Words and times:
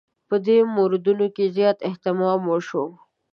په 0.27 0.35
دې 0.47 0.57
موردونو 0.75 1.25
کې 1.35 1.45
زیات 1.57 1.77
اهتمام 1.89 2.41
وشو. 2.45 2.85